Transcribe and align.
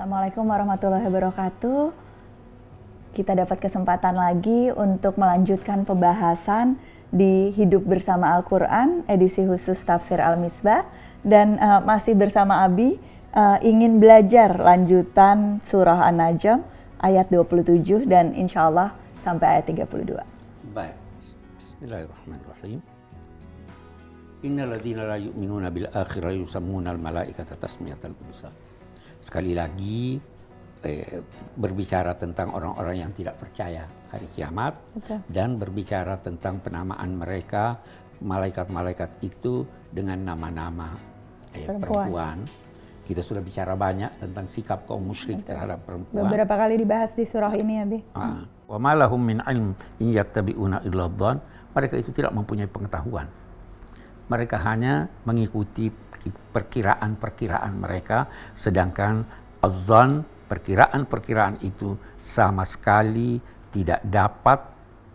Assalamualaikum 0.00 0.48
warahmatullahi 0.48 1.04
wabarakatuh. 1.12 1.92
Kita 3.12 3.36
dapat 3.36 3.60
kesempatan 3.60 4.16
lagi 4.16 4.72
untuk 4.72 5.20
melanjutkan 5.20 5.84
pembahasan 5.84 6.80
di 7.12 7.52
Hidup 7.52 7.84
Bersama 7.84 8.32
Al-Quran, 8.32 9.04
edisi 9.12 9.44
khusus 9.44 9.76
Tafsir 9.84 10.24
Al-Misbah. 10.24 10.88
Dan 11.20 11.60
uh, 11.60 11.84
masih 11.84 12.16
bersama 12.16 12.64
Abi, 12.64 12.96
uh, 13.36 13.60
ingin 13.60 14.00
belajar 14.00 14.56
lanjutan 14.56 15.60
surah 15.68 16.08
An-Najm 16.08 16.64
ayat 17.04 17.28
27 17.28 18.08
dan 18.08 18.32
insya 18.32 18.72
Allah 18.72 18.96
sampai 19.20 19.60
ayat 19.60 19.68
32. 19.68 20.16
Baik, 20.72 20.96
Bismillahirrahmanirrahim. 21.60 22.80
Innalladzina 24.48 25.04
la 25.04 25.20
yu'minuna 25.20 25.68
bil 25.68 25.92
akhirah 25.92 26.32
yusammuna 26.32 26.88
al 26.88 26.96
malaikata 26.96 27.52
tasmiyatal 27.52 28.16
unsa. 28.16 28.48
Sekali 29.20 29.52
lagi 29.52 30.16
eh, 30.84 31.20
berbicara 31.56 32.16
tentang 32.16 32.56
orang-orang 32.56 33.04
yang 33.04 33.12
tidak 33.12 33.36
percaya 33.36 33.84
hari 34.10 34.26
kiamat 34.32 34.74
Betul. 34.96 35.18
dan 35.30 35.60
berbicara 35.60 36.18
tentang 36.18 36.58
penamaan 36.58 37.14
mereka 37.14 37.78
malaikat-malaikat 38.20 39.22
itu 39.24 39.64
dengan 39.88 40.20
nama-nama 40.20 40.96
eh, 41.56 41.64
Perempuan. 41.64 42.08
perempuan. 42.08 42.38
Kita 43.00 43.26
sudah 43.26 43.42
bicara 43.42 43.74
banyak 43.74 44.22
tentang 44.22 44.46
sikap 44.46 44.86
kaum 44.86 45.02
musyrik 45.02 45.42
terhadap 45.42 45.82
perempuan. 45.82 46.30
Beberapa 46.30 46.54
kali 46.54 46.78
dibahas 46.78 47.10
di 47.10 47.26
surah 47.26 47.50
ini 47.58 47.74
Abi. 47.82 47.98
Ah, 48.14 48.46
wa 48.70 48.78
ma 48.78 48.94
lahum 48.94 49.18
min 49.18 49.42
ilm 49.42 49.74
in 49.98 50.14
yattabi'una 50.14 50.86
illa. 50.86 51.10
Mereka 51.74 51.98
itu 51.98 52.14
tidak 52.14 52.30
mempunyai 52.30 52.70
pengetahuan. 52.70 53.26
Mereka 54.30 54.62
hanya 54.62 55.10
mengikuti 55.26 55.90
perkiraan-perkiraan 56.28 57.72
mereka 57.72 58.28
sedangkan 58.52 59.24
azan 59.64 60.24
perkiraan-perkiraan 60.50 61.62
itu 61.64 61.94
sama 62.18 62.66
sekali 62.66 63.38
tidak 63.70 64.02
dapat 64.02 64.60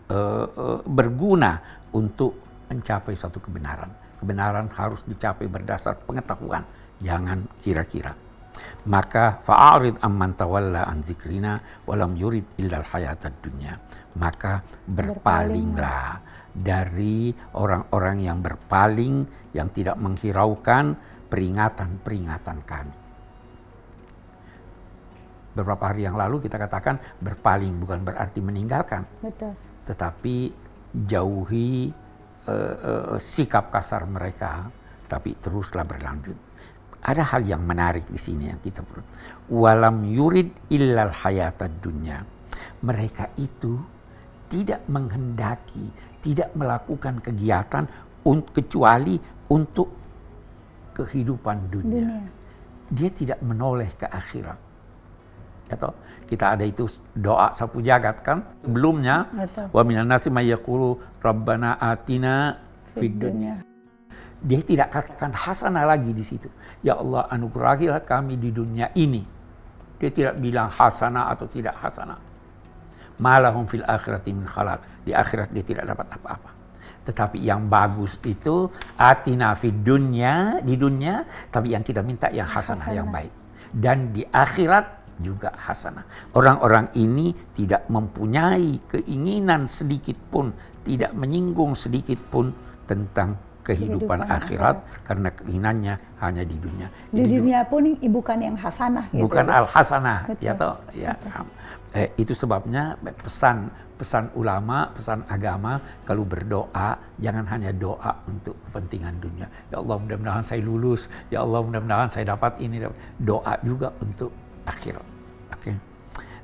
uh, 0.09 0.47
uh, 0.47 0.79
berguna 0.87 1.83
untuk 1.91 2.39
mencapai 2.71 3.13
suatu 3.13 3.43
kebenaran. 3.43 3.91
Kebenaran 4.15 4.71
harus 4.71 5.03
dicapai 5.03 5.45
berdasar 5.51 5.99
pengetahuan, 6.07 6.63
jangan 7.03 7.45
kira-kira. 7.59 8.15
Maka 8.87 9.43
fa'arid 9.43 9.99
amman 9.99 10.39
tawalla 10.39 10.87
an 10.87 11.03
zikrina 11.03 11.59
walam 11.83 12.15
yurid 12.15 12.55
illal 12.55 12.87
hayatad 12.87 13.35
dunya. 13.43 13.75
Maka 14.15 14.63
berpalinglah 14.87 16.23
dari 16.55 17.35
orang-orang 17.59 18.23
yang 18.23 18.39
berpaling 18.39 19.27
yang 19.51 19.67
tidak 19.75 19.99
menghiraukan 19.99 20.95
peringatan-peringatan 21.27 22.57
kami 22.63 22.95
beberapa 25.55 25.83
hari 25.87 26.03
yang 26.03 26.19
lalu 26.19 26.43
kita 26.43 26.59
katakan 26.59 26.99
berpaling 27.19 27.75
bukan 27.79 28.03
berarti 28.03 28.39
meninggalkan 28.43 29.07
Betul. 29.23 29.55
tetapi 29.87 30.51
jauhi 30.95 31.91
uh, 32.47 33.15
uh, 33.15 33.17
sikap 33.19 33.71
kasar 33.71 34.03
mereka 34.07 34.67
tapi 35.07 35.35
teruslah 35.39 35.87
berlanjut 35.87 36.35
ada 37.05 37.21
hal 37.21 37.45
yang 37.45 37.61
menarik 37.61 38.09
di 38.09 38.17
sini 38.17 38.49
yang 38.49 38.57
kita 38.57 38.81
perlu. 38.81 39.05
Walam 39.53 40.09
yurid 40.09 40.73
illal 40.73 41.13
hayatad 41.13 41.77
dunya. 41.77 42.25
Mereka 42.81 43.37
itu 43.37 43.77
tidak 44.49 44.89
menghendaki, 44.89 45.85
tidak 46.25 46.49
melakukan 46.57 47.21
kegiatan 47.21 47.85
un, 48.25 48.41
kecuali 48.49 49.21
untuk 49.53 49.93
kehidupan 50.97 51.69
dunia. 51.69 52.01
Dunia. 52.09 52.33
Dia 52.89 53.09
tidak 53.13 53.39
menoleh 53.45 53.93
ke 53.93 54.09
akhirat. 54.09 54.57
Atau 55.69 55.93
kita 56.25 56.57
ada 56.57 56.65
itu 56.65 56.89
doa 57.13 57.53
sapu 57.53 57.81
jagat 57.81 58.21
kan 58.21 58.45
sebelumnya 58.61 59.29
Betul. 59.33 59.65
wa 59.73 59.81
minan 59.81 60.05
nasi 60.05 60.29
may 60.29 60.45
yaqulu 60.49 61.01
rabbana 61.25 61.81
atina 61.81 62.61
fid 62.93 63.17
dunya 63.17 63.65
dia 64.45 64.61
tidak 64.61 64.93
katakan 64.93 65.33
hasanah 65.33 65.89
lagi 65.89 66.13
di 66.13 66.21
situ. 66.21 66.45
Ya 66.85 67.01
Allah 67.01 67.25
anugerahilah 67.33 68.05
kami 68.05 68.37
di 68.37 68.53
dunia 68.53 68.93
ini. 68.93 69.25
Dia 69.97 70.13
tidak 70.13 70.37
bilang 70.37 70.69
hasanah 70.69 71.33
atau 71.33 71.49
tidak 71.49 71.73
hasanah. 71.81 72.21
Malahum 73.21 73.63
fil 73.67 73.83
akhirati 73.85 74.31
min 74.35 74.43
khalaq. 74.47 74.79
Di 75.03 75.11
akhirat 75.15 75.51
dia 75.53 75.63
tidak 75.63 75.85
dapat 75.95 76.07
apa-apa. 76.19 76.51
Tetapi 77.05 77.37
yang 77.37 77.69
bagus 77.69 78.17
itu 78.25 78.65
atina 78.97 79.53
fid 79.53 79.85
dunya 79.85 80.57
di 80.65 80.73
dunia, 80.73 81.21
tapi 81.53 81.77
yang 81.77 81.85
kita 81.85 82.01
minta 82.01 82.33
yang 82.33 82.49
hasanah, 82.49 82.89
yang 82.89 83.05
Hasanah. 83.07 83.13
baik. 83.13 83.33
Dan 83.69 83.97
di 84.09 84.25
akhirat 84.25 84.85
juga 85.21 85.53
hasanah. 85.55 86.03
Orang-orang 86.35 86.91
ini 86.97 87.31
tidak 87.53 87.87
mempunyai 87.87 88.81
keinginan 88.89 89.69
sedikit 89.69 90.17
pun, 90.27 90.51
tidak 90.83 91.13
menyinggung 91.15 91.71
sedikit 91.77 92.19
pun 92.33 92.51
tentang 92.83 93.37
kehidupan, 93.65 94.21
Kehidupan 94.21 94.29
akhirat 94.29 94.75
karena 95.07 95.29
keinginannya 95.33 95.93
hanya 96.21 96.43
di 96.45 96.57
dunia. 96.57 96.87
Di 97.09 97.21
Jadi 97.25 97.31
dunia 97.33 97.59
pun 97.65 97.81
bukan 97.97 98.37
yang 98.37 98.55
hasanah 98.61 99.05
gitu. 99.09 99.25
bukan 99.25 99.45
al 99.49 99.65
hasanah 99.65 100.19
Betul. 100.29 100.45
ya 100.45 100.53
toh 100.53 100.75
ya 100.93 101.13
eh, 101.95 102.11
itu 102.19 102.35
sebabnya 102.35 102.99
pesan 103.23 103.71
pesan 103.95 104.27
ulama 104.35 104.91
pesan 104.91 105.23
agama 105.31 105.79
kalau 106.03 106.27
berdoa 106.27 106.99
jangan 107.15 107.47
hanya 107.47 107.71
doa 107.71 108.11
untuk 108.27 108.59
kepentingan 108.67 109.15
dunia. 109.23 109.47
Ya 109.71 109.79
Allah 109.79 109.95
mudah-mudahan 110.03 110.43
saya 110.43 110.59
lulus. 110.59 111.07
Ya 111.31 111.41
Allah 111.41 111.63
mudah-mudahan 111.63 112.11
saya 112.11 112.35
dapat 112.35 112.59
ini. 112.59 112.83
Dapat. 112.83 112.99
doa 113.23 113.55
juga 113.63 113.95
untuk 114.03 114.35
akhirat. 114.67 115.07
Oke. 115.55 115.71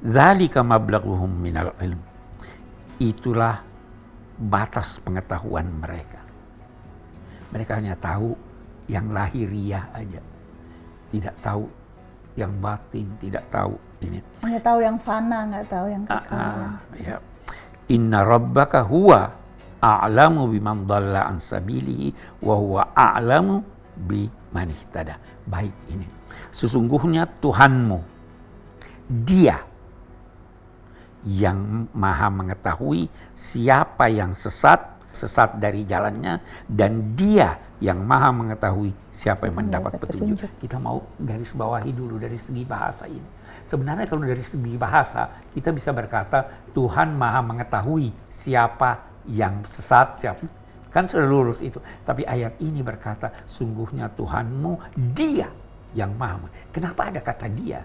Zalika 0.02 0.64
mablaghuhum 0.64 1.30
minal 1.30 1.76
ilm. 1.84 2.00
Itulah 3.04 3.60
batas 4.40 5.04
pengetahuan 5.04 5.68
mereka. 5.68 6.24
Mereka 7.52 7.84
hanya 7.84 8.00
tahu 8.00 8.32
yang 8.88 9.12
lahiriah 9.12 9.92
aja. 9.92 10.24
Tidak 11.12 11.36
tahu 11.44 11.68
yang 12.40 12.56
batin, 12.64 13.12
tidak 13.20 13.44
tahu 13.52 13.91
ini. 14.02 14.20
Hanya 14.42 14.60
tahu 14.60 14.80
yang 14.82 14.98
fana, 14.98 15.46
nggak 15.48 15.66
tahu 15.68 15.86
yang 15.88 16.04
Ah, 16.06 16.20
kekal. 16.20 16.38
ah, 16.38 16.72
ya. 16.98 17.18
Inna 17.90 18.20
rabbaka 18.24 18.82
huwa 18.84 19.32
a'lamu 19.78 20.48
biman 20.48 20.86
dhalla 20.86 21.28
an 21.28 21.38
sabilihi 21.38 22.14
wa 22.40 22.56
huwa 22.56 22.82
a'lamu 22.94 23.62
biman 23.98 24.68
ihtada. 24.72 25.20
Baik 25.44 25.74
ini. 25.90 26.08
Sesungguhnya 26.50 27.28
Tuhanmu 27.28 28.00
dia 29.12 29.60
yang 31.22 31.86
maha 31.94 32.34
mengetahui 32.34 33.06
siapa 33.32 34.10
yang 34.10 34.34
sesat 34.34 34.90
sesat 35.12 35.60
dari 35.60 35.84
jalannya 35.84 36.40
dan 36.66 37.14
dia 37.20 37.60
yang 37.84 38.00
maha 38.00 38.32
mengetahui 38.32 38.96
siapa 39.12 39.52
yang 39.52 39.60
mendapat 39.60 40.00
Mendapat 40.00 40.08
petunjuk. 40.08 40.40
petunjuk. 40.40 40.52
Kita 40.58 40.78
mau 40.80 41.04
garis 41.20 41.52
bawahi 41.52 41.92
dulu 41.92 42.16
dari 42.16 42.40
segi 42.40 42.64
bahasa 42.64 43.12
ini. 43.12 43.41
Sebenarnya 43.72 44.04
kalau 44.04 44.28
dari 44.28 44.44
segi 44.44 44.76
bahasa 44.76 45.32
kita 45.56 45.72
bisa 45.72 45.96
berkata 45.96 46.44
Tuhan 46.76 47.16
maha 47.16 47.40
mengetahui 47.40 48.12
siapa 48.28 49.24
yang 49.32 49.64
sesat, 49.64 50.20
siapa 50.20 50.44
kan 50.92 51.08
sudah 51.08 51.24
lurus 51.24 51.64
itu. 51.64 51.80
Tapi 52.04 52.28
ayat 52.28 52.60
ini 52.60 52.84
berkata 52.84 53.32
sungguhnya 53.48 54.12
Tuhanmu 54.12 55.00
dia 55.16 55.48
yang 55.96 56.12
maha. 56.20 56.52
Kenapa 56.68 57.16
ada 57.16 57.24
kata 57.24 57.48
dia? 57.48 57.80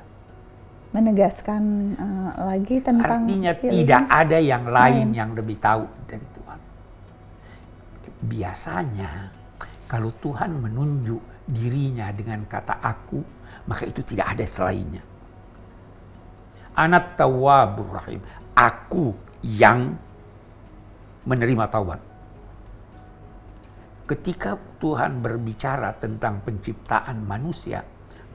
Menegaskan 0.90 1.62
eh, 1.94 2.30
lagi 2.34 2.76
tentang 2.82 3.22
Artinya 3.22 3.54
pilihan. 3.54 3.78
tidak 3.78 4.02
ada 4.10 4.38
yang 4.42 4.64
lain 4.66 5.06
Lain. 5.06 5.08
yang 5.14 5.30
lebih 5.38 5.56
tahu 5.62 5.86
dari 6.10 6.26
Tuhan. 6.34 6.60
Biasanya 8.26 9.30
kalau 9.86 10.10
Tuhan 10.18 10.50
menunjuk 10.50 11.22
dirinya 11.46 12.10
dengan 12.10 12.42
kata 12.42 12.82
aku, 12.82 13.22
maka 13.70 13.86
itu 13.86 14.02
tidak 14.02 14.34
ada 14.34 14.42
selainnya. 14.42 15.14
Anak 16.76 17.16
tawabur 17.16 17.88
rahim. 17.96 18.20
Aku 18.52 19.16
yang 19.40 19.96
menerima 21.24 21.64
taubat. 21.72 22.00
Ketika 24.06 24.54
Tuhan 24.78 25.18
berbicara 25.18 25.90
tentang 25.98 26.38
penciptaan 26.44 27.26
manusia, 27.26 27.82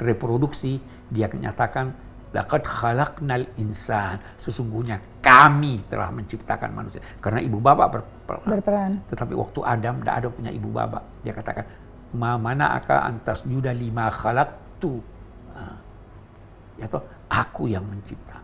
reproduksi, 0.01 0.81
dia 1.07 1.31
menyatakan 1.31 1.95
laqad 2.35 2.67
khalaqnal 2.67 3.47
insan. 3.55 4.19
Sesungguhnya 4.35 4.99
kami 5.23 5.79
telah 5.87 6.11
menciptakan 6.11 6.75
manusia. 6.75 6.99
Karena 7.23 7.39
ibu 7.39 7.63
bapak 7.63 7.87
berperan. 7.87 8.47
berperan. 8.51 8.91
Tetapi 9.07 9.33
waktu 9.37 9.59
Adam 9.63 10.03
tidak 10.03 10.15
ada 10.17 10.27
punya 10.27 10.51
ibu 10.51 10.69
bapak. 10.73 11.03
Dia 11.23 11.31
katakan, 11.31 11.65
ma 12.17 12.35
mana 12.35 12.75
aka 12.75 13.07
antas 13.07 13.47
juda 13.47 13.71
lima 13.71 14.11
khalaqtu. 14.11 14.99
Ah. 15.55 15.79
Ya 16.75 16.87
toh, 16.91 17.03
aku 17.31 17.71
yang 17.71 17.87
mencipta. 17.87 18.43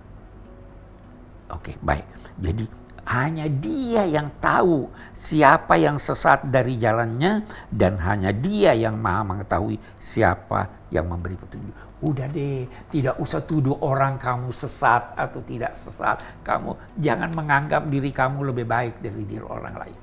Oke, 1.52 1.76
baik. 1.84 2.08
Jadi 2.40 2.66
Hanya 3.08 3.48
dia 3.48 4.04
yang 4.04 4.28
tahu 4.44 4.92
siapa 5.16 5.80
yang 5.80 5.96
sesat 5.96 6.44
dari 6.52 6.76
jalannya 6.76 7.40
dan 7.72 7.96
hanya 8.04 8.36
dia 8.36 8.76
yang 8.76 9.00
maha 9.00 9.24
mengetahui 9.24 9.80
siapa 9.96 10.68
yang 10.92 11.08
memberi 11.08 11.40
petunjuk. 11.40 11.72
Udah 12.04 12.28
deh, 12.28 12.68
tidak 12.92 13.16
usah 13.16 13.40
tuduh 13.48 13.80
orang 13.80 14.20
kamu 14.20 14.52
sesat 14.52 15.16
atau 15.16 15.40
tidak 15.40 15.72
sesat. 15.72 16.20
Kamu 16.44 17.00
jangan 17.00 17.32
menganggap 17.32 17.88
diri 17.88 18.12
kamu 18.12 18.52
lebih 18.52 18.68
baik 18.68 19.00
dari 19.00 19.24
diri 19.24 19.46
orang 19.48 19.76
lain. 19.80 20.00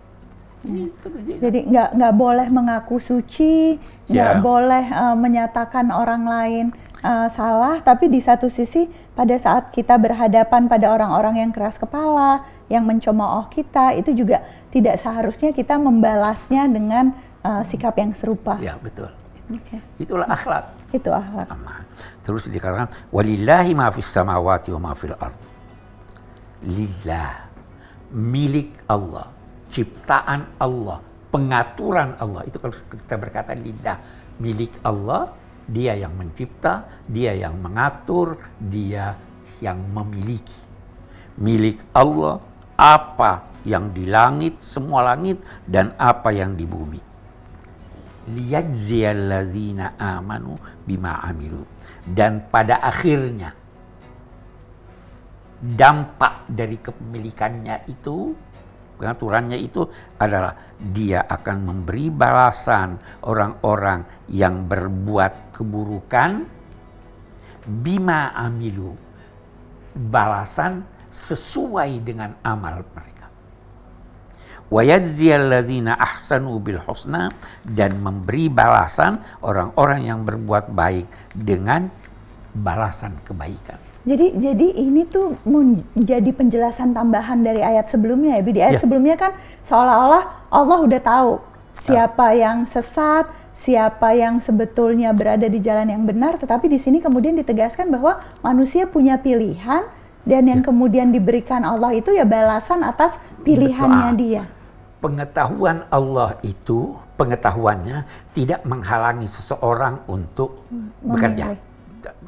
Jadi 1.44 1.60
nggak 1.68 1.88
nggak 2.00 2.14
boleh 2.16 2.48
mengaku 2.48 2.96
suci, 2.96 3.76
nggak 4.08 4.32
Ya. 4.32 4.40
boleh 4.40 4.84
uh, 4.88 5.12
menyatakan 5.12 5.92
orang 5.92 6.24
lain 6.24 6.66
uh, 7.04 7.28
salah, 7.28 7.84
tapi 7.84 8.08
di 8.08 8.18
satu 8.18 8.48
sisi 8.48 8.88
pada 9.12 9.36
saat 9.36 9.68
kita 9.68 10.00
berhadapan 10.00 10.64
pada 10.66 10.88
orang-orang 10.88 11.44
yang 11.44 11.50
keras 11.52 11.76
kepala, 11.76 12.48
yang 12.72 12.88
mencemooh 12.88 13.46
kita, 13.52 13.92
itu 13.94 14.16
juga 14.16 14.40
tidak 14.72 14.96
seharusnya 14.96 15.52
kita 15.52 15.76
membalasnya 15.76 16.64
dengan 16.66 17.12
uh, 17.44 17.60
sikap 17.62 17.94
yang 18.00 18.10
serupa. 18.16 18.56
Ya, 18.58 18.80
betul. 18.80 19.12
Oke, 19.44 19.76
Itulah 20.00 20.24
akhlak. 20.24 20.72
itu 20.88 21.12
akhlak. 21.12 21.52
Terus 22.24 22.48
dikatakan 22.48 22.88
walillahi 23.12 23.76
ma 23.76 23.92
fis 23.92 24.08
samawati 24.08 24.72
wa 24.72 24.88
ma 24.88 24.92
fil 24.96 25.12
ard. 25.12 25.36
Lillah 26.64 27.44
milik 28.14 28.88
Allah, 28.88 29.28
ciptaan 29.68 30.56
Allah, 30.56 31.04
pengaturan 31.28 32.16
Allah. 32.16 32.40
Itu 32.48 32.56
kalau 32.56 32.72
kita 32.72 33.20
berkata 33.20 33.52
lillah 33.52 34.00
milik 34.40 34.80
Allah, 34.80 35.28
dia 35.68 35.96
yang 35.96 36.14
mencipta, 36.16 36.84
dia 37.08 37.32
yang 37.32 37.56
mengatur, 37.60 38.36
dia 38.60 39.16
yang 39.60 39.80
memiliki. 39.92 40.62
Milik 41.40 41.82
Allah 41.96 42.38
apa 42.78 43.48
yang 43.66 43.90
di 43.90 44.06
langit, 44.06 44.60
semua 44.62 45.02
langit 45.14 45.42
dan 45.66 45.96
apa 45.98 46.30
yang 46.30 46.54
di 46.54 46.66
bumi 46.66 47.14
liyajziyalladzina 48.28 50.00
amanu 50.00 50.56
bima 50.84 51.20
amilu. 51.20 51.64
Dan 52.04 52.48
pada 52.48 52.80
akhirnya 52.80 53.52
dampak 55.64 56.44
dari 56.48 56.76
kepemilikannya 56.76 57.88
itu 57.88 58.36
pengaturannya 58.96 59.58
itu 59.58 59.86
adalah 60.18 60.54
dia 60.78 61.24
akan 61.24 61.56
memberi 61.64 62.10
balasan 62.10 62.98
orang-orang 63.26 64.26
yang 64.30 64.66
berbuat 64.66 65.54
keburukan 65.54 66.46
bima 67.64 68.34
amilu 68.36 68.92
balasan 69.94 70.84
sesuai 71.14 72.02
dengan 72.02 72.34
amal 72.42 72.82
mereka 72.92 73.14
wayajziyalladzina 74.74 75.94
ahsanu 75.94 76.58
bil 76.58 76.80
husna 76.82 77.30
dan 77.62 78.00
memberi 78.00 78.48
balasan 78.48 79.20
orang-orang 79.44 80.08
yang 80.08 80.20
berbuat 80.26 80.72
baik 80.72 81.06
dengan 81.30 81.86
balasan 82.54 83.18
kebaikan. 83.26 83.93
Jadi 84.04 84.36
jadi 84.36 84.66
ini 84.84 85.08
tuh 85.08 85.32
menjadi 85.48 86.28
penjelasan 86.36 86.92
tambahan 86.92 87.40
dari 87.40 87.64
ayat 87.64 87.88
sebelumnya 87.88 88.36
ya. 88.36 88.42
Di 88.44 88.60
ayat 88.60 88.76
Ya. 88.76 88.82
sebelumnya 88.84 89.16
kan 89.16 89.32
seolah-olah 89.64 90.52
Allah 90.52 90.78
udah 90.84 91.00
tahu 91.00 91.32
siapa 91.72 92.36
yang 92.36 92.68
sesat, 92.68 93.24
siapa 93.56 94.12
yang 94.12 94.44
sebetulnya 94.44 95.16
berada 95.16 95.48
di 95.48 95.56
jalan 95.56 95.88
yang 95.88 96.04
benar, 96.04 96.36
tetapi 96.36 96.68
di 96.68 96.76
sini 96.76 97.00
kemudian 97.00 97.32
ditegaskan 97.32 97.88
bahwa 97.88 98.20
manusia 98.44 98.84
punya 98.84 99.16
pilihan 99.16 99.88
dan 100.28 100.42
yang 100.48 100.60
Ya. 100.60 100.66
kemudian 100.68 101.08
diberikan 101.08 101.64
Allah 101.64 101.96
itu 101.96 102.12
ya 102.12 102.28
balasan 102.28 102.84
atas 102.84 103.16
pilihannya 103.40 104.12
Betul. 104.12 104.20
dia. 104.20 104.42
Pengetahuan 105.00 105.84
Allah 105.92 106.36
itu 106.40 106.96
pengetahuannya 107.20 108.04
tidak 108.32 108.64
menghalangi 108.64 109.28
seseorang 109.28 110.00
untuk 110.08 110.64
bekerja. 111.04 111.56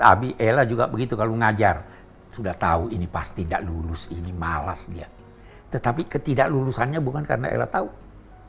Abi 0.00 0.36
Ella 0.36 0.64
juga 0.68 0.88
begitu 0.88 1.16
kalau 1.16 1.34
ngajar. 1.36 1.84
Sudah 2.32 2.52
tahu 2.52 2.92
ini 2.92 3.08
pasti 3.08 3.48
tidak 3.48 3.64
lulus, 3.64 4.12
ini 4.12 4.28
malas 4.28 4.92
dia. 4.92 5.08
Tetapi 5.72 6.04
ketidaklulusannya 6.04 7.00
bukan 7.00 7.24
karena 7.24 7.48
Ella 7.48 7.64
tahu, 7.64 7.88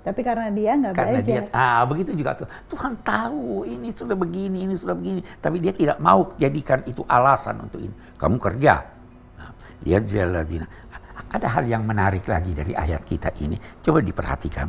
Tapi 0.07 0.23
karena 0.23 0.47
dia 0.51 0.71
nggak 0.79 0.93
karena 0.95 1.19
belajar. 1.19 1.43
dia 1.43 1.51
ah 1.51 1.83
begitu 1.83 2.11
juga 2.15 2.31
tuh. 2.35 2.47
Tuhan 2.71 2.95
tahu 3.03 3.67
ini 3.67 3.91
sudah 3.91 4.15
begini 4.15 4.63
ini 4.63 4.75
sudah 4.75 4.95
begini. 4.95 5.19
Tapi 5.19 5.59
dia 5.59 5.75
tidak 5.75 5.99
mau 5.99 6.31
jadikan 6.39 6.79
itu 6.87 7.03
alasan 7.07 7.59
untuk 7.63 7.83
ini. 7.83 7.91
Kamu 8.15 8.39
kerja. 8.39 8.87
Nah, 9.35 9.51
lihat 9.83 10.07
jaladina 10.07 10.67
ada 11.27 11.47
hal 11.59 11.67
yang 11.67 11.83
menarik 11.83 12.23
lagi 12.23 12.55
dari 12.55 12.71
ayat 12.71 13.03
kita 13.03 13.35
ini. 13.43 13.59
Coba 13.83 13.99
diperhatikan. 13.99 14.67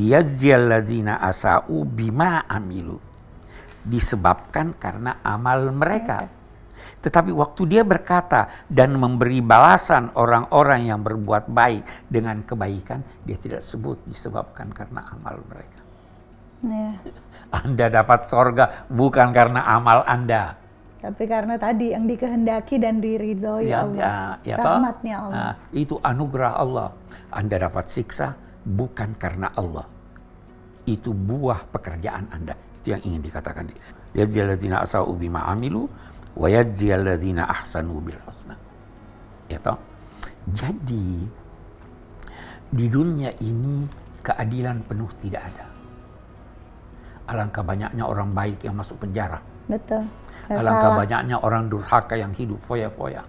Lihat 0.00 0.40
jaladina 0.40 1.20
asau 1.20 1.84
bima 1.84 2.48
amilu 2.48 3.13
disebabkan 3.84 4.72
karena 4.76 5.20
amal 5.22 5.68
mereka 5.70 6.28
tetapi 7.00 7.36
waktu 7.36 7.62
dia 7.68 7.82
berkata 7.84 8.48
dan 8.68 8.96
memberi 8.96 9.44
balasan 9.44 10.12
orang-orang 10.16 10.88
yang 10.88 11.00
berbuat 11.04 11.52
baik 11.52 12.08
dengan 12.08 12.40
kebaikan, 12.44 13.04
dia 13.24 13.36
tidak 13.36 13.60
sebut 13.60 14.00
disebabkan 14.08 14.72
karena 14.72 15.04
amal 15.12 15.40
mereka. 15.44 15.80
Ya. 16.64 16.96
Anda 17.52 17.86
dapat 17.92 18.24
sorga 18.24 18.88
bukan 18.88 19.36
karena 19.36 19.68
amal 19.68 20.00
Anda. 20.08 20.56
Tapi 21.04 21.28
karena 21.28 21.60
tadi 21.60 21.92
yang 21.92 22.08
dikehendaki 22.08 22.80
dan 22.80 22.96
diridhoi 23.04 23.68
Ya, 23.68 23.84
Allah. 23.84 24.00
ya, 24.00 24.16
ya? 24.40 24.56
Rahmatnya 24.56 25.14
Allah. 25.20 25.36
Nah, 25.36 25.52
itu 25.76 26.00
anugerah 26.00 26.52
Allah. 26.56 26.88
Anda 27.28 27.60
dapat 27.60 27.92
siksa 27.92 28.32
bukan 28.64 29.12
karena 29.20 29.52
Allah. 29.52 29.84
Itu 30.88 31.12
buah 31.12 31.68
pekerjaan 31.68 32.32
Anda. 32.32 32.56
Itu 32.84 32.92
yang 32.92 33.00
ingin 33.00 33.24
dikatakan. 33.24 33.64
Lihat 34.12 34.28
jaladzina 34.28 34.84
asau 34.84 35.16
bima 35.16 35.48
amilu 35.48 35.88
wa 36.36 36.52
yajziyalladzina 36.52 37.48
ahsanu 37.48 37.96
bil 38.04 38.20
husna. 38.28 38.60
Ya 39.48 39.56
toh? 39.56 39.80
Jadi 40.52 41.24
di 42.68 42.86
dunia 42.92 43.32
ini 43.40 43.88
keadilan 44.20 44.84
penuh 44.84 45.08
tidak 45.16 45.48
ada. 45.48 45.64
Alangkah 47.32 47.64
banyaknya 47.64 48.04
orang 48.04 48.36
baik 48.36 48.60
yang 48.68 48.76
masuk 48.76 49.00
penjara. 49.00 49.40
Betul. 49.64 50.04
Alangkah 50.52 50.92
salah. 50.92 51.00
banyaknya 51.00 51.40
orang 51.40 51.72
durhaka 51.72 52.20
yang 52.20 52.36
hidup 52.36 52.60
foya-foya. 52.68 53.24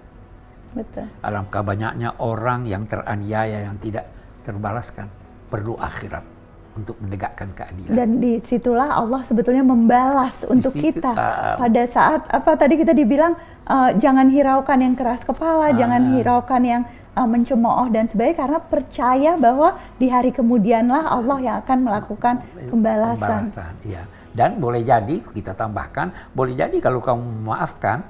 Betul. 0.76 1.08
Alangkah 1.24 1.64
banyaknya 1.64 2.12
orang 2.20 2.68
yang 2.68 2.84
teraniaya 2.84 3.72
yang 3.72 3.80
tidak 3.80 4.04
terbalaskan. 4.44 5.08
Perlu 5.48 5.80
akhirat 5.80 6.35
untuk 6.76 7.00
menegakkan 7.00 7.56
keadilan. 7.56 7.96
Dan 7.96 8.10
di 8.20 8.38
situlah 8.44 9.00
Allah 9.00 9.24
sebetulnya 9.24 9.64
membalas 9.64 10.44
untuk 10.46 10.76
situ, 10.76 11.00
kita 11.00 11.12
ah, 11.16 11.56
pada 11.56 11.84
saat 11.88 12.28
apa 12.28 12.52
tadi 12.60 12.76
kita 12.76 12.92
dibilang 12.92 13.34
eh, 13.64 13.92
jangan 13.96 14.28
hiraukan 14.28 14.78
yang 14.84 14.94
keras 14.94 15.24
kepala, 15.24 15.72
jangan 15.72 16.04
Ah. 16.04 16.12
hiraukan 16.20 16.62
yang 16.62 16.84
eh, 17.16 17.28
mencemooh 17.28 17.88
dan 17.90 18.12
sebagainya 18.12 18.38
karena 18.44 18.60
percaya 18.60 19.32
bahwa 19.40 19.80
di 19.96 20.12
hari 20.12 20.36
kemudianlah 20.36 21.08
Allah 21.08 21.38
yang 21.40 21.56
akan 21.64 21.78
melakukan 21.88 22.44
pembalasan. 22.68 23.48
Pembalasan, 23.48 23.74
iya. 23.88 24.04
Dan 24.36 24.60
boleh 24.60 24.84
jadi 24.84 25.24
kita 25.32 25.56
tambahkan, 25.56 26.12
boleh 26.36 26.60
jadi 26.60 26.76
kalau 26.84 27.00
kamu 27.00 27.24
memaafkan, 27.40 28.04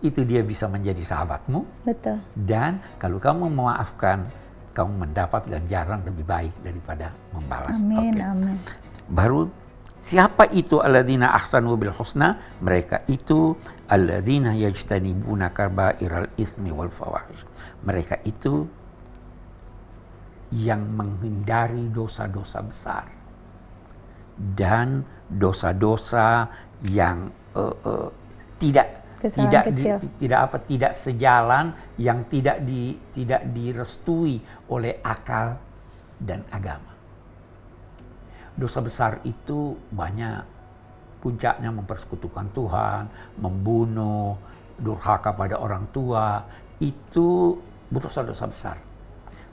itu 0.00 0.24
dia 0.24 0.40
bisa 0.40 0.64
menjadi 0.64 1.04
sahabatmu. 1.04 1.84
Betul. 1.84 2.24
Dan 2.32 2.80
kalau 2.96 3.20
kamu 3.20 3.52
memaafkan, 3.52 4.24
kamu 4.78 5.10
mendapat 5.10 5.42
ganjaran 5.50 6.06
lebih 6.06 6.22
baik 6.22 6.54
daripada 6.62 7.10
membalas. 7.34 7.82
Amin, 7.82 8.14
Oke. 8.14 8.22
amin. 8.22 8.56
Baru 9.10 9.50
siapa 9.98 10.46
itu 10.54 10.78
alladzina 10.78 11.34
ahsanu 11.34 11.74
bil 11.74 11.90
husna? 11.90 12.38
Mereka 12.62 13.10
itu 13.10 13.58
alladzina 13.90 14.54
yajtanibuna 14.54 15.50
kabairal 15.50 16.30
ismi 16.38 16.70
wal 16.70 16.94
fawahish. 16.94 17.42
Mereka 17.82 18.22
itu 18.22 18.70
yang 20.54 20.86
menghindari 20.94 21.90
dosa-dosa 21.90 22.62
besar 22.62 23.04
dan 24.38 25.02
dosa-dosa 25.26 26.46
yang 26.86 27.34
eh, 27.58 27.76
eh, 27.84 28.08
tidak 28.62 28.97
Kesalahan 29.18 29.74
tidak 29.74 29.98
di- 29.98 30.14
tidak 30.22 30.40
apa 30.46 30.56
tidak 30.62 30.92
sejalan 30.94 31.74
yang 31.98 32.22
tidak 32.30 32.62
di 32.62 32.94
tidak 33.10 33.42
direstui 33.50 34.38
oleh 34.70 35.02
akal 35.02 35.58
dan 36.22 36.46
agama. 36.54 36.94
Dosa 38.54 38.78
besar 38.78 39.18
itu 39.26 39.74
banyak 39.90 40.42
puncaknya 41.18 41.70
mempersekutukan 41.74 42.46
Tuhan, 42.54 43.02
membunuh, 43.42 44.38
durhaka 44.78 45.34
pada 45.34 45.58
orang 45.58 45.90
tua, 45.90 46.46
itu 46.78 47.58
dosa-dosa 47.90 48.46
besar. 48.46 48.76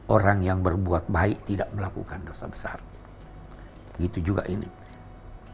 Orang 0.05 0.45
yang 0.45 0.61
berbuat 0.61 1.09
baik 1.09 1.49
tidak 1.49 1.73
melakukan 1.73 2.21
dosa 2.21 2.45
besar. 2.45 2.77
Begitu 3.97 4.33
juga 4.33 4.45
ini. 4.45 4.69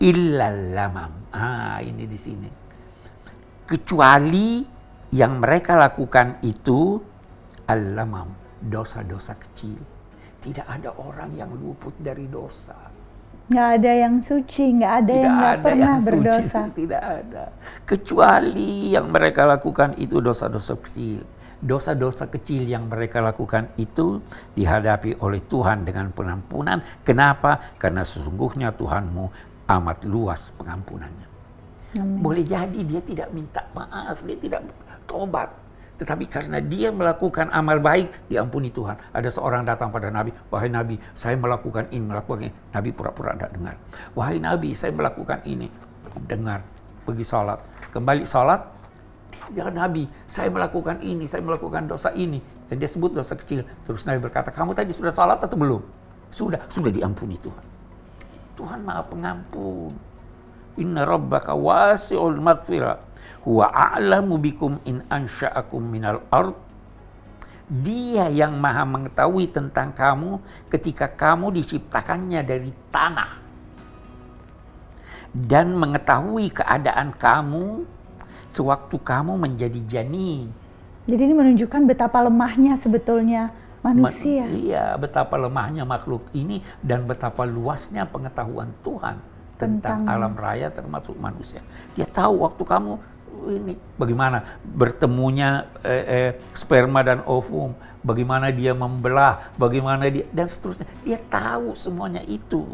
Illal 0.04 0.76
lamam. 0.76 1.32
Ah, 1.32 1.80
ini 1.80 2.04
di 2.04 2.20
sini. 2.20 2.61
Kecuali 3.72 4.68
yang 5.16 5.40
mereka 5.40 5.80
lakukan 5.80 6.44
itu 6.44 7.00
al-lamam, 7.72 8.28
dosa-dosa 8.60 9.40
kecil. 9.40 9.80
Tidak 10.44 10.68
ada 10.68 10.92
orang 11.00 11.32
yang 11.32 11.56
luput 11.56 11.96
dari 11.96 12.28
dosa. 12.28 12.76
Nggak 13.48 13.70
ada 13.80 13.92
yang 13.96 14.20
suci, 14.20 14.76
nggak 14.76 14.94
ada 15.00 15.08
Tidak 15.08 15.24
yang 15.24 15.36
nggak 15.40 15.56
ada 15.56 15.64
pernah 15.64 15.80
yang 15.80 15.96
suci, 15.96 16.08
berdosa. 16.12 16.62
tidak 16.84 17.04
ada. 17.24 17.44
Kecuali 17.88 18.72
yang 18.92 19.08
mereka 19.08 19.48
lakukan 19.48 19.96
itu 19.96 20.20
dosa-dosa 20.20 20.76
kecil. 20.76 21.24
Dosa-dosa 21.64 22.28
kecil 22.28 22.68
yang 22.68 22.92
mereka 22.92 23.24
lakukan 23.24 23.72
itu 23.80 24.20
dihadapi 24.52 25.24
oleh 25.24 25.40
Tuhan 25.48 25.88
dengan 25.88 26.12
pengampunan. 26.12 26.84
Kenapa? 27.08 27.80
Karena 27.80 28.04
sesungguhnya 28.04 28.76
Tuhanmu 28.76 29.32
amat 29.72 30.04
luas 30.04 30.52
pengampunannya. 30.60 31.31
Amin. 32.00 32.24
Boleh 32.24 32.46
jadi 32.48 32.80
dia 32.88 33.02
tidak 33.04 33.30
minta 33.36 33.68
maaf, 33.76 34.24
dia 34.24 34.38
tidak 34.40 34.64
tobat. 35.04 35.52
Tetapi 36.02 36.26
karena 36.26 36.58
dia 36.58 36.90
melakukan 36.90 37.54
amal 37.54 37.78
baik, 37.78 38.26
diampuni 38.26 38.74
Tuhan. 38.74 38.98
Ada 39.14 39.30
seorang 39.30 39.62
datang 39.62 39.94
pada 39.94 40.10
Nabi, 40.10 40.34
wahai 40.50 40.66
Nabi, 40.66 40.98
saya 41.14 41.38
melakukan 41.38 41.94
ini, 41.94 42.06
melakukan 42.10 42.50
ini. 42.50 42.54
Nabi 42.74 42.90
pura-pura 42.90 43.38
tidak 43.38 43.54
dengar. 43.54 43.76
Wahai 44.18 44.42
Nabi, 44.42 44.74
saya 44.74 44.90
melakukan 44.98 45.46
ini. 45.46 45.70
Dengar, 46.26 46.66
pergi 47.06 47.22
sholat. 47.22 47.62
Kembali 47.94 48.26
sholat, 48.26 48.66
ya 49.54 49.70
Nabi, 49.70 50.10
saya 50.26 50.50
melakukan 50.50 51.06
ini, 51.06 51.30
saya 51.30 51.46
melakukan 51.46 51.86
dosa 51.86 52.10
ini. 52.18 52.42
Dan 52.66 52.82
dia 52.82 52.90
sebut 52.90 53.14
dosa 53.14 53.38
kecil. 53.38 53.62
Terus 53.86 54.02
Nabi 54.10 54.26
berkata, 54.26 54.50
kamu 54.50 54.74
tadi 54.74 54.98
sudah 54.98 55.14
sholat 55.14 55.38
atau 55.38 55.54
belum? 55.54 55.86
Sudah, 56.34 56.66
sudah 56.66 56.90
diampuni 56.90 57.38
Tuhan. 57.38 57.66
Tuhan 58.58 58.80
maha 58.82 59.06
pengampun. 59.06 60.11
Inna 60.80 61.04
rabbaka 61.04 61.52
wasi'ul 61.52 62.40
maghfirah. 62.40 63.00
Huwa 63.44 63.68
a'lamu 63.74 64.38
bikum 64.38 64.78
in 64.88 65.02
ansha'akum 65.10 65.82
minal 65.82 66.22
ard. 66.32 66.56
Dia 67.72 68.28
yang 68.28 68.60
maha 68.60 68.84
mengetahui 68.84 69.48
tentang 69.48 69.96
kamu 69.96 70.44
ketika 70.68 71.08
kamu 71.08 71.56
diciptakannya 71.56 72.44
dari 72.44 72.72
tanah. 72.92 73.32
Dan 75.32 75.80
mengetahui 75.80 76.52
keadaan 76.52 77.16
kamu 77.16 77.88
sewaktu 78.52 79.00
kamu 79.00 79.40
menjadi 79.40 79.80
janin. 79.88 80.52
Jadi 81.08 81.22
ini 81.24 81.34
menunjukkan 81.34 81.88
betapa 81.88 82.20
lemahnya 82.20 82.76
sebetulnya 82.76 83.48
manusia. 83.80 84.44
Ma- 84.46 84.52
Iya, 84.52 84.86
betapa 85.00 85.40
lemahnya 85.40 85.88
makhluk 85.88 86.28
ini 86.36 86.60
dan 86.84 87.08
betapa 87.08 87.48
luasnya 87.48 88.04
pengetahuan 88.06 88.76
Tuhan 88.84 89.31
tentang, 89.62 90.02
Tentang 90.02 90.10
alam 90.10 90.34
raya 90.34 90.74
termasuk 90.74 91.14
manusia. 91.22 91.62
Dia 91.94 92.10
tahu 92.10 92.42
waktu 92.42 92.64
kamu 92.66 92.94
ini 93.50 93.74
bagaimana 93.98 94.60
bertemunya 94.62 95.66
eh, 95.82 96.06
eh, 96.06 96.32
sperma 96.54 97.02
dan 97.02 97.26
ovum, 97.26 97.74
bagaimana 98.06 98.50
dia 98.54 98.74
membelah, 98.74 99.54
bagaimana 99.58 100.10
dia 100.10 100.26
dan 100.34 100.50
seterusnya. 100.50 100.90
Dia 101.06 101.18
tahu 101.18 101.74
semuanya 101.74 102.22
itu. 102.26 102.66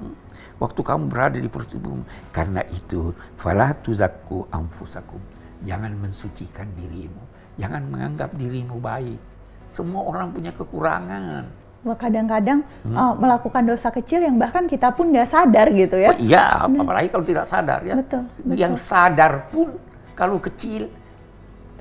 Hmm. 0.00 0.14
Waktu 0.56 0.80
kamu 0.80 1.04
berada 1.08 1.36
di 1.36 1.48
perut 1.48 1.68
ibumu. 1.72 2.04
Karena 2.32 2.64
itu, 2.68 3.12
fala 3.36 3.76
tuzakku 3.76 4.48
anfusakum. 4.48 5.20
Jangan 5.64 5.92
mensucikan 5.96 6.68
dirimu. 6.76 7.20
Jangan 7.56 7.82
menganggap 7.88 8.32
dirimu 8.36 8.76
baik. 8.80 9.20
Semua 9.68 10.04
orang 10.04 10.32
punya 10.32 10.52
kekurangan. 10.52 11.65
Kadang-kadang 11.94 12.66
Hmm. 12.82 12.96
uh, 12.98 13.14
melakukan 13.14 13.62
dosa 13.62 13.94
kecil 13.94 14.26
yang 14.26 14.34
bahkan 14.34 14.66
kita 14.66 14.90
pun 14.90 15.14
nggak 15.14 15.28
sadar 15.30 15.70
gitu 15.70 15.94
ya. 15.94 16.10
Oh, 16.10 16.18
iya, 16.18 16.44
apalagi 16.82 17.08
kalau 17.14 17.22
tidak 17.22 17.46
sadar 17.46 17.86
ya. 17.86 17.94
Betul, 17.94 18.26
betul. 18.42 18.58
Yang 18.58 18.74
sadar 18.82 19.46
pun 19.54 19.78
kalau 20.18 20.42
kecil 20.42 20.90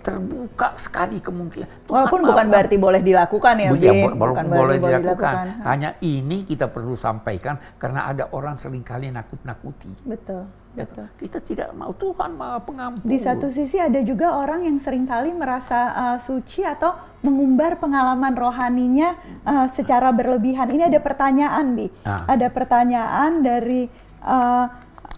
terbuka 0.05 0.77
sekali 0.77 1.17
kemungkinan. 1.17 1.89
Tuhan 1.89 2.05
Walaupun 2.05 2.21
maaf, 2.21 2.29
bukan 2.29 2.45
berarti 2.53 2.75
boleh 2.77 3.01
dilakukan 3.01 3.53
ya, 3.57 3.69
ya, 3.73 3.93
Bukan 4.13 4.45
boleh, 4.45 4.77
boleh 4.77 5.01
dilakukan. 5.01 5.65
Hanya 5.65 5.97
ini 6.05 6.45
kita 6.45 6.69
perlu 6.69 6.93
sampaikan 6.93 7.57
karena 7.81 8.05
ada 8.05 8.29
orang 8.29 8.53
sering 8.53 8.85
kali 8.85 9.09
nakut-nakuti. 9.09 10.05
Betul, 10.05 10.45
Ya, 10.75 10.83
betul. 10.85 11.07
kita 11.17 11.39
tidak 11.41 11.69
mau 11.73 11.95
Tuhan 11.95 12.35
maha 12.37 12.61
pengampun. 12.61 13.07
Di 13.07 13.17
satu 13.17 13.47
sisi 13.49 13.81
ada 13.81 13.97
juga 14.05 14.37
orang 14.37 14.67
yang 14.67 14.77
sering 14.77 15.09
kali 15.09 15.33
merasa 15.33 15.95
uh, 15.95 16.17
suci 16.21 16.61
atau 16.61 16.93
mengumbar 17.25 17.81
pengalaman 17.81 18.35
rohaninya 18.37 19.17
uh, 19.47 19.67
secara 19.73 20.13
berlebihan. 20.13 20.69
Ini 20.69 20.91
ada 20.91 20.99
pertanyaan, 21.01 21.73
Bi. 21.73 21.87
Ah. 22.05 22.27
Ada 22.27 22.51
pertanyaan 22.51 23.39
dari 23.39 23.87
uh, 24.21 24.67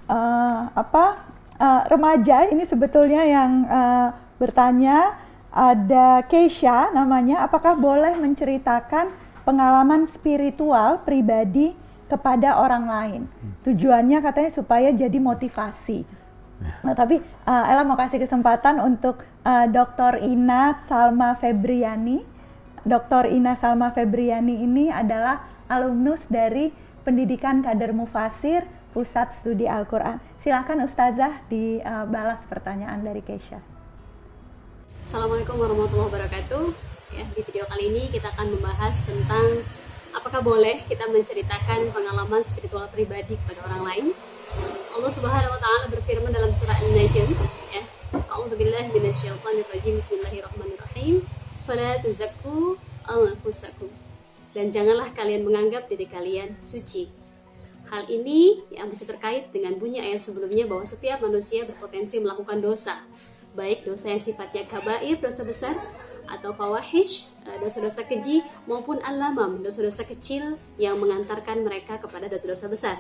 uh, 0.08 0.60
apa 0.72 1.06
uh, 1.58 1.82
remaja 1.90 2.48
ini 2.54 2.64
sebetulnya 2.64 3.26
yang 3.26 3.52
uh, 3.66 4.10
bertanya 4.38 5.18
ada 5.52 6.22
Keisha 6.30 6.94
namanya, 6.94 7.42
apakah 7.46 7.74
boleh 7.74 8.14
menceritakan 8.18 9.10
pengalaman 9.42 10.06
spiritual 10.06 11.02
pribadi 11.02 11.74
kepada 12.06 12.62
orang 12.62 12.86
lain? 12.86 13.22
Tujuannya 13.66 14.22
katanya 14.22 14.52
supaya 14.54 14.90
jadi 14.94 15.18
motivasi. 15.18 16.06
Nah, 16.82 16.98
tapi 16.98 17.22
uh, 17.22 17.70
Ella 17.70 17.86
mau 17.86 17.98
kasih 17.98 18.18
kesempatan 18.18 18.82
untuk 18.82 19.22
uh, 19.46 19.66
Dr. 19.70 20.26
Ina 20.26 20.78
Salma 20.86 21.38
Febriani. 21.38 22.26
Dr. 22.82 23.30
Ina 23.30 23.54
Salma 23.54 23.94
Febriani 23.94 24.66
ini 24.66 24.90
adalah 24.90 25.46
alumnus 25.70 26.26
dari 26.26 26.74
Pendidikan 27.06 27.62
Kader 27.62 27.94
Mufasir 27.94 28.66
Pusat 28.92 29.28
Studi 29.38 29.70
Al-Quran. 29.70 30.18
Silahkan 30.42 30.82
Ustazah 30.82 31.46
dibalas 31.48 32.44
pertanyaan 32.50 33.06
dari 33.06 33.22
Keisha. 33.22 33.77
Assalamualaikum 35.08 35.56
warahmatullahi 35.56 36.12
wabarakatuh. 36.12 36.64
Ya, 37.16 37.24
di 37.32 37.40
video 37.48 37.64
kali 37.64 37.96
ini 37.96 38.12
kita 38.12 38.28
akan 38.28 38.60
membahas 38.60 38.92
tentang 39.08 39.64
apakah 40.12 40.44
boleh 40.44 40.84
kita 40.84 41.08
menceritakan 41.08 41.96
pengalaman 41.96 42.44
spiritual 42.44 42.84
pribadi 42.92 43.40
kepada 43.40 43.64
orang 43.72 43.88
lain. 43.88 44.06
Allah 44.92 45.08
Subhanahu 45.08 45.56
wa 45.56 45.60
taala 45.64 45.88
berfirman 45.96 46.28
dalam 46.28 46.52
surah 46.52 46.76
An-Najm, 46.84 47.40
ya. 47.72 47.88
A'udzubillahi 48.20 48.92
minasyaitonirrajim. 48.92 49.96
Bismillahirrahmanirrahim. 49.96 51.24
Fala 51.64 52.04
tuzakku 52.04 52.76
anfusakum. 53.08 53.88
Dan 54.52 54.76
janganlah 54.76 55.16
kalian 55.16 55.48
menganggap 55.48 55.88
diri 55.88 56.04
kalian 56.04 56.60
suci. 56.60 57.08
Hal 57.88 58.12
ini 58.12 58.60
yang 58.76 58.92
bisa 58.92 59.08
terkait 59.08 59.56
dengan 59.56 59.72
bunyi 59.80 60.04
ayat 60.04 60.20
sebelumnya 60.20 60.68
bahwa 60.68 60.84
setiap 60.84 61.24
manusia 61.24 61.64
berpotensi 61.64 62.20
melakukan 62.20 62.60
dosa, 62.60 63.08
baik 63.58 63.90
dosa 63.90 64.14
yang 64.14 64.22
sifatnya 64.22 64.70
kabair, 64.70 65.18
dosa 65.18 65.42
besar, 65.42 65.74
atau 66.30 66.54
fawahish, 66.54 67.26
eh, 67.50 67.58
dosa-dosa 67.58 68.06
keji, 68.06 68.46
maupun 68.70 69.02
alamam, 69.02 69.66
dosa-dosa 69.66 70.06
kecil 70.06 70.62
yang 70.78 71.02
mengantarkan 71.02 71.66
mereka 71.66 71.98
kepada 71.98 72.30
dosa-dosa 72.30 72.70
besar. 72.70 72.98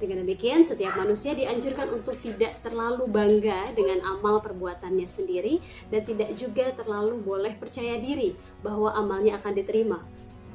Dengan 0.00 0.24
demikian, 0.24 0.64
setiap 0.64 0.96
manusia 0.96 1.36
dianjurkan 1.36 1.84
untuk 1.92 2.16
tidak 2.24 2.56
terlalu 2.64 3.04
bangga 3.04 3.68
dengan 3.76 4.00
amal 4.08 4.40
perbuatannya 4.40 5.04
sendiri 5.04 5.60
dan 5.92 6.08
tidak 6.08 6.40
juga 6.40 6.72
terlalu 6.72 7.20
boleh 7.20 7.52
percaya 7.52 8.00
diri 8.00 8.32
bahwa 8.64 8.96
amalnya 8.96 9.36
akan 9.36 9.52
diterima. 9.52 10.00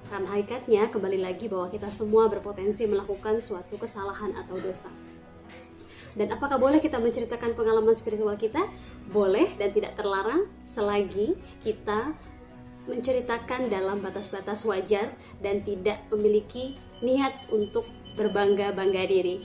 Karena 0.09 0.33
hakikatnya 0.33 0.89
kembali 0.89 1.21
lagi 1.21 1.45
bahwa 1.45 1.69
kita 1.69 1.93
semua 1.93 2.25
berpotensi 2.25 2.89
melakukan 2.89 3.37
suatu 3.37 3.77
kesalahan 3.77 4.33
atau 4.33 4.57
dosa. 4.57 4.89
Dan 6.15 6.31
apakah 6.31 6.55
boleh 6.55 6.79
kita 6.79 6.95
menceritakan 6.95 7.59
pengalaman 7.59 7.91
spiritual 7.91 8.39
kita? 8.39 8.71
Boleh 9.11 9.51
dan 9.59 9.75
tidak 9.75 9.99
terlarang 9.99 10.47
selagi 10.63 11.35
kita 11.59 12.15
menceritakan 12.87 13.67
dalam 13.67 13.99
batas-batas 13.99 14.63
wajar 14.63 15.11
dan 15.43 15.59
tidak 15.65 15.99
memiliki 16.13 16.79
niat 17.03 17.35
untuk 17.51 17.83
berbangga-bangga 18.15 19.03
diri. 19.11 19.43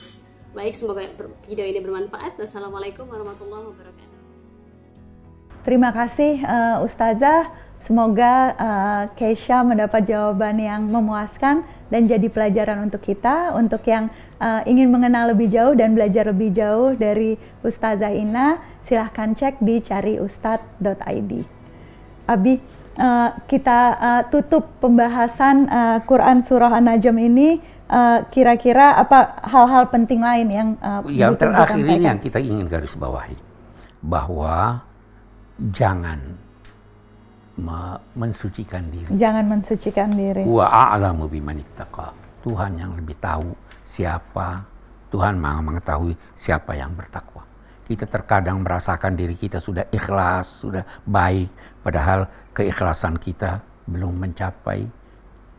Baik, 0.55 0.75
semoga 0.75 1.07
video 1.47 1.65
ini 1.67 1.79
bermanfaat. 1.83 2.39
Wassalamualaikum 2.39 3.07
warahmatullahi 3.07 3.67
wabarakatuh. 3.71 4.19
Terima 5.61 5.93
kasih 5.93 6.41
uh, 6.41 6.81
Ustazah. 6.81 7.51
Semoga 7.81 8.53
uh, 8.61 9.03
Keisha 9.17 9.65
mendapat 9.65 10.05
jawaban 10.05 10.61
yang 10.61 10.85
memuaskan 10.85 11.65
dan 11.89 12.05
jadi 12.05 12.29
pelajaran 12.29 12.85
untuk 12.85 13.01
kita, 13.01 13.57
untuk 13.57 13.81
yang 13.89 14.13
uh, 14.41 14.61
ingin 14.65 14.89
mengenal 14.89 15.31
lebih 15.31 15.53
jauh 15.53 15.77
dan 15.77 15.93
belajar 15.93 16.33
lebih 16.33 16.49
jauh 16.49 16.97
dari 16.97 17.37
Ustazah 17.61 18.09
Ina, 18.09 18.57
silahkan 18.81 19.37
cek 19.37 19.61
di 19.61 19.77
cariustad.id. 19.85 21.31
Abi, 22.25 22.57
uh, 22.97 23.29
kita 23.45 23.79
uh, 24.01 24.21
tutup 24.33 24.65
pembahasan 24.81 25.69
uh, 25.69 26.01
Quran 26.09 26.41
Surah 26.41 26.73
An-Najm 26.73 27.17
ini. 27.21 27.61
uh, 27.91 28.25
Kira-kira 28.33 28.97
apa 28.97 29.45
hal-hal 29.45 29.93
penting 29.93 30.25
lain 30.25 30.47
yang 30.49 30.69
uh, 30.81 31.05
yang 31.05 31.37
terakhir 31.37 31.77
ini 31.77 32.09
yang 32.09 32.17
kita 32.17 32.41
ingin 32.41 32.65
garis 32.65 32.97
bawahi 32.97 33.37
bahwa 34.01 34.81
jangan 35.61 36.17
me- 37.59 38.01
mensucikan 38.17 38.89
diri. 38.89 39.11
Jangan 39.13 39.45
mensucikan 39.45 40.09
diri. 40.09 40.41
Wa 40.47 40.89
a'lamu 40.89 41.29
bimanittaqa. 41.29 42.17
Tuhan 42.41 42.73
yang 42.81 42.97
lebih 42.97 43.13
tahu 43.21 43.53
siapa 43.91 44.63
Tuhan 45.11 45.35
maha 45.35 45.59
mengetahui 45.59 46.15
siapa 46.31 46.71
yang 46.79 46.95
bertakwa. 46.95 47.43
Kita 47.83 48.07
terkadang 48.07 48.63
merasakan 48.63 49.19
diri 49.19 49.35
kita 49.35 49.59
sudah 49.59 49.83
ikhlas, 49.91 50.63
sudah 50.63 50.87
baik, 51.03 51.51
padahal 51.83 52.31
keikhlasan 52.55 53.19
kita 53.19 53.59
belum 53.83 54.15
mencapai 54.15 54.87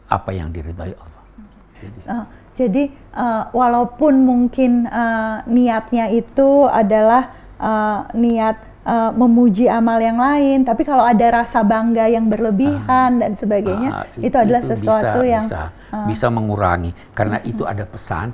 apa 0.08 0.30
yang 0.32 0.48
diridhai 0.48 0.96
Allah. 0.96 1.24
Jadi, 1.76 2.00
uh, 2.08 2.24
jadi 2.56 2.84
uh, 3.12 3.44
walaupun 3.52 4.24
mungkin 4.24 4.88
uh, 4.88 5.44
niatnya 5.44 6.08
itu 6.08 6.64
adalah 6.72 7.36
uh, 7.60 8.08
niat 8.16 8.71
uh, 8.86 9.10
memuji 9.14 9.66
amal 9.66 9.98
yang 9.98 10.18
lain, 10.18 10.66
tapi 10.66 10.82
kalau 10.82 11.02
ada 11.06 11.42
rasa 11.42 11.62
bangga 11.62 12.06
yang 12.10 12.26
berlebihan 12.28 13.18
uh, 13.18 13.20
dan 13.22 13.32
sebagainya, 13.34 13.90
uh, 13.90 14.04
itu, 14.18 14.30
itu 14.30 14.36
adalah 14.38 14.62
sesuatu 14.62 15.20
bisa, 15.22 15.32
yang 15.32 15.46
bisa, 15.46 15.62
uh, 15.94 16.06
bisa 16.06 16.26
mengurangi. 16.28 16.90
Karena 17.14 17.38
bisa. 17.40 17.50
itu 17.50 17.62
ada 17.66 17.84
pesan, 17.86 18.28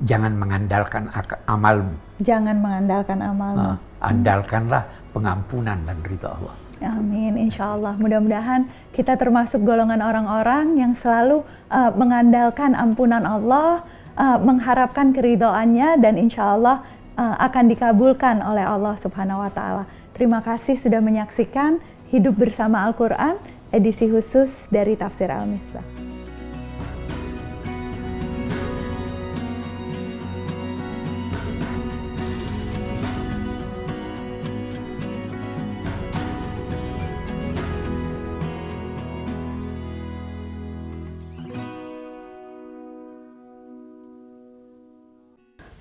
jangan 0.00 0.32
mengandalkan 0.36 1.10
amalmu. 1.48 1.94
Jangan 2.20 2.56
mengandalkan 2.60 3.18
amalmu. 3.20 3.74
Uh, 3.74 3.76
andalkanlah 4.04 4.82
pengampunan 5.16 5.78
dan 5.88 5.98
ridha 6.04 6.28
Allah. 6.28 6.54
Amin, 6.84 7.40
insya 7.40 7.72
Allah. 7.72 7.96
Mudah-mudahan 7.96 8.68
kita 8.92 9.16
termasuk 9.16 9.64
golongan 9.64 10.04
orang-orang 10.04 10.76
yang 10.76 10.92
selalu 10.92 11.40
uh, 11.72 11.90
mengandalkan 11.96 12.76
ampunan 12.76 13.24
Allah, 13.24 13.86
uh, 14.18 14.36
mengharapkan 14.36 15.14
keridoannya, 15.16 15.96
dan 16.02 16.20
insya 16.20 16.52
Allah 16.52 16.84
uh, 17.14 17.36
akan 17.38 17.70
dikabulkan 17.70 18.42
oleh 18.42 18.66
Allah 18.66 18.94
Subhanahu 18.98 19.42
wa 19.42 19.50
Ta'ala. 19.50 19.84
Terima 20.14 20.42
kasih 20.42 20.78
sudah 20.78 21.02
menyaksikan 21.02 21.82
Hidup 22.14 22.38
Bersama 22.38 22.86
Al-Quran, 22.86 23.34
edisi 23.74 24.06
khusus 24.06 24.70
dari 24.70 24.94
Tafsir 24.94 25.30
Al-Misbah. 25.30 25.93